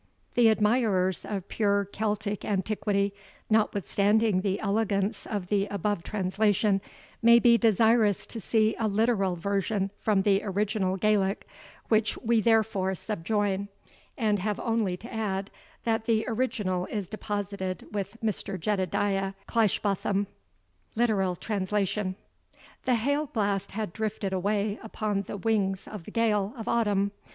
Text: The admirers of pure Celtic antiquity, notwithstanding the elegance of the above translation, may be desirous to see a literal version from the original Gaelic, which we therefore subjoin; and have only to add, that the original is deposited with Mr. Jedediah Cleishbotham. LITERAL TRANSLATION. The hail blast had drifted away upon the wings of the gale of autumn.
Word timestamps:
The 0.33 0.47
admirers 0.49 1.25
of 1.25 1.47
pure 1.47 1.85
Celtic 1.85 2.43
antiquity, 2.43 3.13
notwithstanding 3.51 4.41
the 4.41 4.59
elegance 4.59 5.27
of 5.27 5.49
the 5.49 5.67
above 5.67 6.01
translation, 6.01 6.81
may 7.21 7.37
be 7.37 7.55
desirous 7.55 8.25
to 8.25 8.39
see 8.39 8.75
a 8.79 8.87
literal 8.87 9.35
version 9.35 9.91
from 9.99 10.23
the 10.23 10.41
original 10.41 10.97
Gaelic, 10.97 11.45
which 11.89 12.17
we 12.17 12.41
therefore 12.41 12.95
subjoin; 12.95 13.67
and 14.17 14.39
have 14.39 14.59
only 14.61 14.97
to 14.97 15.13
add, 15.13 15.51
that 15.83 16.05
the 16.05 16.25
original 16.27 16.87
is 16.87 17.07
deposited 17.07 17.85
with 17.91 18.17
Mr. 18.23 18.59
Jedediah 18.59 19.33
Cleishbotham. 19.47 20.25
LITERAL 20.95 21.35
TRANSLATION. 21.35 22.15
The 22.85 22.95
hail 22.95 23.27
blast 23.27 23.73
had 23.73 23.93
drifted 23.93 24.33
away 24.33 24.79
upon 24.81 25.21
the 25.27 25.37
wings 25.37 25.87
of 25.87 26.05
the 26.05 26.11
gale 26.11 26.55
of 26.57 26.67
autumn. 26.67 27.11